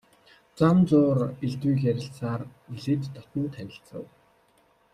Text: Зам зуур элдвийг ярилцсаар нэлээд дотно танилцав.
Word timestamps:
Зам 0.57 0.77
зуур 0.89 1.19
элдвийг 1.45 1.79
ярилцсаар 1.91 2.41
нэлээд 2.71 3.01
дотно 3.15 3.43
танилцав. 3.55 4.05